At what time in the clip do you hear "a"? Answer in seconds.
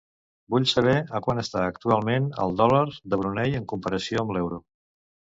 1.19-1.19